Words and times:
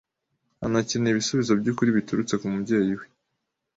anakeneye 0.65 1.11
ibisubizo 1.13 1.51
by’ukuri 1.59 1.95
biturutse 1.97 2.33
ku 2.39 2.45
mubyeyi 2.53 2.93
we 2.99 3.05